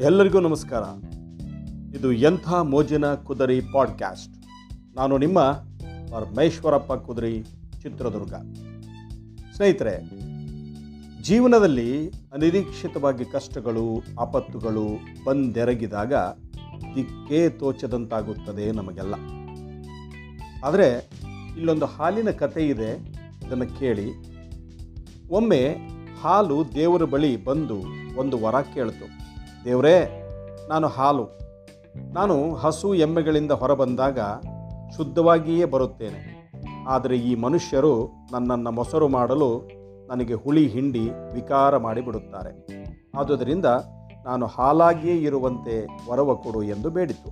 ಎಲ್ಲರಿಗೂ 0.00 0.40
ನಮಸ್ಕಾರ. 0.40 0.82
ಇದು 1.96 2.12
ಎಂಥ 2.12 2.52
ಮೋಜಿನ 2.52 3.14
ಕುದರಿ 3.14 3.60
ಪಾಡ್ಕ್ಯಾಸ್ಟ್. 3.60 4.42
ನಾನು 4.96 5.18
ನಿಮ್ಮ 5.18 5.40
ಪರಮೇಶ್ವರಪ್ಪ 6.10 6.92
ಕುದರಿ, 6.92 7.42
ಚಿತ್ರದುರ್ಗ. 7.82 8.34
ಸ್ನೇಹಿತರೆ, 9.56 10.00
ಜೀವನದಲ್ಲಿ 11.22 12.08
ಅನಿರೀಕ್ಷಿತವಾಗಿ 12.08 13.24
ಕಷ್ಟಗಳು, 13.24 14.02
ಆಪತ್ತುಗಳು 14.20 14.86
ಬಂದೆರಗಿದಾಗ 15.24 16.14
ದಿಕ್ಕೇ 16.94 17.48
ತೋಚದಂತಾಗುತ್ತದೆ 17.48 18.72
ನಮಗೆಲ್ಲ. 18.72 19.14
ಆದರೆ, 20.64 21.10
ಇಲ್ಲೊಂದು 21.56 21.86
ಹಾಲಿನ 21.86 22.30
ಕಥೆ 22.30 22.66
ಇದೆ, 22.66 22.96
ಇದನ್ನು 23.46 23.78
ಕೇಳಿ. 23.78 24.10
ಒಮ್ಮೆ 25.30 25.76
ಹಾಲು 26.22 26.74
ದೇವರ 26.74 27.04
ಬಳಿ 27.04 27.44
ಬಂದು 27.44 27.82
ಒಂದು 28.16 28.38
ವರ 28.38 28.60
ಕೇಳಿತು. 28.60 29.29
ದೇವರೇ, 29.64 29.96
ನಾನು 30.68 30.86
ಹಾಲು. 30.88 31.24
ನಾನು 32.12 32.54
ಹಸು 32.54 32.88
ಎಮ್ಮೆಗಳಿಂದ 32.94 33.52
ಹೊರಬಂದಾಗ 33.52 34.18
ಶುದ್ಧವಾಗಿಯೇ 34.96 35.64
ಬರುತ್ತೇನೆ. 35.64 36.20
ಆದರೆ 36.88 37.16
ಈ 37.16 37.34
ಮನುಷ್ಯರು 37.34 37.92
ನನ್ನನ್ನು 38.32 38.70
ಮೊಸರು 38.70 39.08
ಮಾಡಲು 39.08 39.50
ನನಗೆ 40.08 40.34
ಹುಳಿ 40.34 40.64
ಹಿಂಡಿ 40.66 41.04
ವಿಕಾರ 41.34 41.76
ಮಾಡಿಬಿಡುತ್ತಾರೆ. 41.76 42.52
ಆದುದರಿಂದ 43.18 43.64
ನಾನು 44.24 44.46
ಹಾಲಾಗಿಯೇ 44.46 45.16
ಇರುವಂತೆ 45.22 45.76
ವರವ 46.10 46.34
ಕೊಡು 46.34 46.62
ಎಂದು 46.62 46.90
ಬೇಡಿತು. 46.90 47.30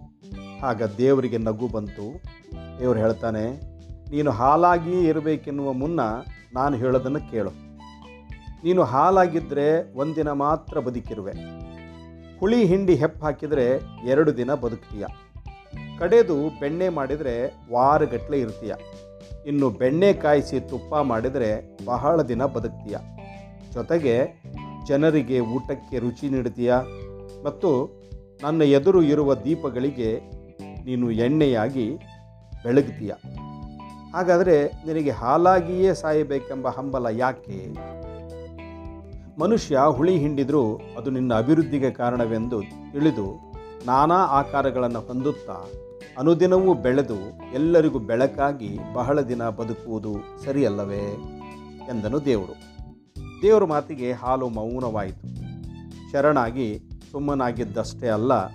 ಆಗ 0.67 0.83
ದೇವರಿಗೆ 0.99 1.39
ನಗು 1.39 1.67
ಬಂತು. 1.67 2.07
ದೇವರು 2.81 2.99
ಹೇಳ್ತಾನೆ, 2.99 3.45
ನೀನು 4.11 4.31
ಹಾಲಾಗಿಯೇ 4.31 5.01
ಇರಬೇಕೆನ್ನುವ 5.03 5.73
ಮುನ್ನ 5.73 6.01
ನಾನು 6.55 6.77
ಹೇಳೋದನ್ನು 6.77 7.23
ಕೇಳು. 7.31 7.55
ನೀನು 8.65 8.83
ಹಾಲಾಗಿದ್ದರೆ 8.85 9.67
ಒಂದಿನ 9.95 10.31
ಮಾತ್ರ 10.33 10.79
ಬದುಕಿರುವೆ. 10.79 11.35
ಹುಳಿ 12.41 12.65
ಹಿಂಡಿ 12.65 12.95
ಹೆಪ್ಪು 12.95 13.25
ಹಾಕಿದರೆ 13.25 13.81
ಎರಡು 14.07 14.37
ದಿನ 14.37 14.55
ಬದುಕ್ತೀಯ. 14.55 15.07
ಕಡೆದು 15.99 16.61
ಬೆಣ್ಣೆ 16.61 16.89
ಮಾಡಿದರೆ 16.89 17.47
ವಾರಗಟ್ಟಲೆ 17.73 18.41
ಇರ್ತೀಯ. 18.41 18.75
ಇನ್ನು 19.47 19.71
ಬೆಣ್ಣೆ 19.71 20.13
ಕಾಯಿಸಿ 20.13 20.61
ತುಪ್ಪ 20.61 20.95
ಮಾಡಿದರೆ 20.95 21.79
ಬಹಳ 21.85 22.23
ದಿನ 22.23 22.45
ಬದುಕ್ತೀಯ. 22.45 22.97
ಜೊತೆಗೆ 23.73 24.43
ಜನರಿಗೆ 24.87 25.41
ಊಟಕ್ಕೆ 25.41 25.99
ರುಚಿ 25.99 26.29
ನೀಡ್ತೀಯ 26.29 26.75
ಮತ್ತು 27.45 28.01
ನನ್ನ 28.43 28.63
ಎದುರು 28.63 29.03
ಇರುವ 29.03 29.35
ದೀಪಗಳಿಗೆ 29.35 30.21
ನೀನು 30.85 31.11
ಎಣ್ಣೆಯಾಗಿ 31.11 31.97
ಬೆಳಗ್ತೀಯ. 32.63 33.13
ಹಾಗಾದರೆ 34.15 34.69
ನಿನಗೆ 34.69 35.11
ಹಾಲಾಗಿಯೇ 35.11 35.95
ಸಾಯಬೇಕೆಂಬ 35.95 36.69
ಹಂಬಲ 36.69 37.07
ಯಾಕೆ? 37.11 37.75
ಮನುಷ್ಯ 39.41 39.79
ಹುಳಿ 39.91 40.19
ಹಿಂಡಿದರೂ 40.19 40.81
ಅದು 40.99 41.11
ನಿನ್ನ 41.11 41.35
ಅಭಿವೃದ್ಧಿಗೆ 41.35 41.91
ಕಾರಣವೆಂದು 41.91 42.61
ತಿಳಿದು 42.93 43.53
ನಾನಾ 43.87 44.15
ಆಕಾರಗಳನ್ನು 44.15 45.01
ಹೊಂದುತ್ತಾ 45.01 45.65
ಅನುದಿನವೂ 46.19 46.75
ಬೆಳೆದು 46.75 47.15
ಎಲ್ಲರಿಗೂ 47.55 47.99
ಬೆಳಕಾಗಿ 47.99 48.79
ಬಹಳ 48.95 49.21
ದಿನ 49.21 49.49
ಬದುಕುವುದು 49.49 50.45
ಸರಿಯಲ್ಲವೇ? 50.45 51.17
ಎಂದನು 51.89 52.25
ದೇವರು. 52.25 52.55
ದೇವರ 53.43 53.65
ಮಾತಿಗೆ 53.65 54.13
ಹಾಲು 54.13 54.49
ಮೌನವಾಯಿತು. 54.49 55.29
ಶರಣಾಗಿ 56.13 56.83
ಸುಮ್ಮನಾಗಿದ್ದಷ್ಟೇ 57.13 58.09
ಅಲ್ಲ, 58.09 58.47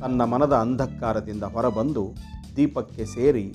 ತನ್ನ 0.00 0.24
ಮನದ 0.24 0.52
ಅಂಧಕಾರದಿಂದ 0.52 1.42
ಹೊರಬಂದು 1.42 2.10
ದೀಪಕ್ಕೆ 2.56 3.04
ಸೇರಿ 3.04 3.54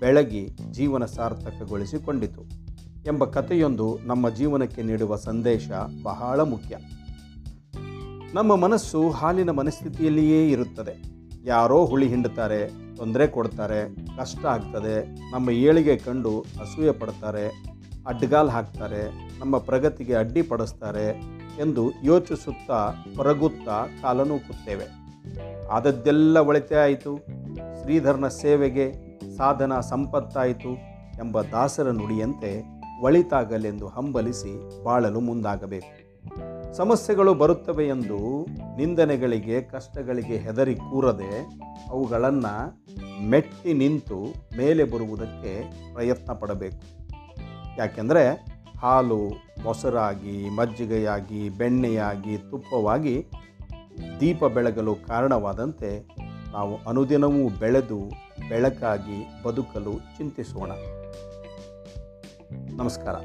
ಬೆಳಗಿ 0.00 0.48
ಜೀವನ 0.70 1.04
ಸಾರ್ಥಕಗೊಳಿಸಿಕೊಂಡಿತು. 1.04 2.63
ಎಂಬ 3.06 3.24
ಕಥೆಯೊಂದು 3.24 3.98
ನಮ್ಮ 4.04 4.28
ಜೀವನಕ್ಕೆ 4.28 4.82
ನೀಡುವ 4.82 5.16
ಸಂದೇಶ 5.16 5.70
ಬಹಳ 6.02 6.40
ಮುಖ್ಯ. 6.40 6.76
ನಮ್ಮ 8.34 8.56
ಮನಸ್ಸು 8.56 9.10
ಹಾಲಿನ 9.10 9.50
ಮನಸ್ಥಿತಿಯಲ್ಲಿಯೇ 9.50 10.50
ಇರುತ್ತದೆ. 10.50 11.14
ಯಾರೋ 11.44 11.84
ಹುಳಿ 11.84 12.08
ಹಿಂಡುತ್ತಾರೆ, 12.08 12.70
ತೊಂದರೆ 12.96 13.26
ಕೊಡ್ತಾರೆ, 13.26 13.94
ಕಷ್ಟ 14.16 14.46
ಆಗ್ತದೆ, 14.46 15.16
ನಮ್ಮ 15.32 15.50
ಏಳಿಗೆ 15.50 15.96
ಕಂಡು 15.96 16.40
ಅಸೂಯೆ 16.40 16.92
ಪಡ್ತಾರೆ 16.92 17.48
ಅಡ್ಡಗಾಲು 18.06 18.48
ಹಾಕ್ತಾರೆ, 18.48 19.30
ನಮ್ಮ 19.38 19.58
ಪ್ರಗತಿಗೆ 19.58 20.14
ಅಡ್ಡಿಪಡಿಸ್ತಾರೆ 20.14 21.20
ಎಂದು 21.60 21.92
ಯೋಚಿಸುತ್ತಾ 22.04 22.94
ಹೊರಗುತ್ತಾ 23.16 23.86
ಕಾಲನೂಕುತ್ತೇವೆ 24.02 24.86
ಆದದ್ದೆಲ್ಲ 25.70 26.38
ಒಳಿತೆ 26.38 26.74
ಆಯಿತು. 26.74 27.16
ಶ್ರೀಧರನ 27.82 28.28
ಸೇವೆಗೆ 28.28 28.92
ಸಾಧನ 29.36 29.80
ಸಂಪತ್ತಾಯಿತು 29.80 30.74
ಎಂಬ 31.20 31.42
ದಾಸರ 31.42 31.90
ನುಡಿಯಂತೆ 31.90 32.73
ಒಳಿತಾಗಲೆಂದು 33.02 33.88
ಹಂಬಲಿಸಿ 33.88 34.84
ಬಾಳಲು 34.84 35.20
ಮುಂದಾಗಬೇಕು. 35.20 36.04
ಸಮಸ್ಯೆಗಳು 36.74 37.34
ಬರುತ್ತವೆ 37.34 37.88
ಎಂದು 37.88 38.46
ನಿಂದನೆಗಳಿಗೆ 38.76 39.62
ಕಷ್ಟಗಳಿಗೆ 39.62 40.36
ಹೆದರಿ 40.36 40.74
ಕೂರದೆ 40.74 41.60
ಅವುಗಳನ್ನು 41.90 42.84
ಮೆಟ್ಟಿ 43.28 43.72
ನಿಂತು 43.72 44.24
ಮೇಲೆ 44.56 44.84
ಬರುವುದಕ್ಕೆ 44.84 45.70
ಪ್ರಯತ್ನ 45.94 46.32
ಪಡಬೇಕು 46.32 46.82
ಯಾಕೆಂದರೆ 47.78 48.54
ಹಾಲು 48.78 49.28
ಮೊಸರಾಗಿ, 49.62 50.48
ಮಜ್ಜಿಗೆಯಾಗಿ, 50.48 51.48
ಬೆಣ್ಣೆಯಾಗಿ, 51.48 52.36
ತುಪ್ಪವಾಗಿ 52.36 53.26
ದೀಪ 54.20 54.44
ಬೆಳಗಲು 54.44 54.94
ಕಾರಣವಾದಂತೆ 54.94 56.08
ನಾವು 56.52 56.76
ಅನುದಿನವೂ 56.88 57.48
ಬೆಳೆದು 57.48 58.10
ಬೆಳಕಾಗಿ 58.48 59.42
ಬದುಕಲು 59.44 59.92
ಚಿಂತಿಸೋಣ. 59.92 60.72
ನಮಸ್ಕಾರ. 62.78 63.16